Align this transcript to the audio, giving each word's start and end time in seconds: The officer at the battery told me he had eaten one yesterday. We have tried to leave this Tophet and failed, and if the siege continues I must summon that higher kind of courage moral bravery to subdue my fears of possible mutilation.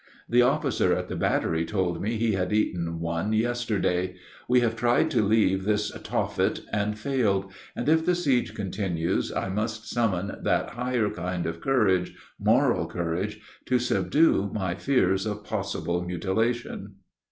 The 0.27 0.41
officer 0.41 0.95
at 0.95 1.09
the 1.09 1.15
battery 1.15 1.63
told 1.63 2.01
me 2.01 2.17
he 2.17 2.31
had 2.31 2.51
eaten 2.51 2.99
one 2.99 3.33
yesterday. 3.33 4.15
We 4.49 4.61
have 4.61 4.75
tried 4.75 5.11
to 5.11 5.23
leave 5.23 5.63
this 5.63 5.91
Tophet 6.01 6.61
and 6.73 6.97
failed, 6.97 7.53
and 7.75 7.87
if 7.87 8.03
the 8.03 8.15
siege 8.15 8.55
continues 8.55 9.31
I 9.31 9.49
must 9.49 9.87
summon 9.87 10.39
that 10.41 10.71
higher 10.71 11.11
kind 11.11 11.45
of 11.45 11.61
courage 11.61 12.15
moral 12.39 12.85
bravery 12.87 13.39
to 13.67 13.77
subdue 13.77 14.49
my 14.51 14.73
fears 14.73 15.27
of 15.27 15.43
possible 15.43 16.01
mutilation. 16.03 16.95